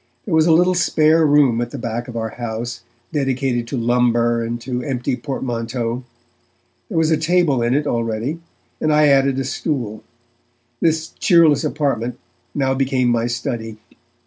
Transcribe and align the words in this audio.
There 0.25 0.33
was 0.33 0.47
a 0.47 0.51
little 0.51 0.73
spare 0.73 1.27
room 1.27 1.61
at 1.61 1.69
the 1.69 1.77
back 1.77 2.07
of 2.07 2.17
our 2.17 2.29
house, 2.29 2.81
dedicated 3.13 3.67
to 3.67 3.77
lumber 3.77 4.43
and 4.43 4.59
to 4.61 4.81
empty 4.81 5.15
portmanteaux. 5.15 6.03
There 6.89 6.97
was 6.97 7.11
a 7.11 7.17
table 7.17 7.61
in 7.61 7.75
it 7.75 7.85
already, 7.85 8.39
and 8.79 8.91
I 8.91 9.09
added 9.09 9.37
a 9.37 9.43
stool; 9.43 10.03
this 10.79 11.09
cheerless 11.19 11.63
apartment 11.63 12.17
now 12.55 12.73
became 12.73 13.09
my 13.09 13.27
study. 13.27 13.77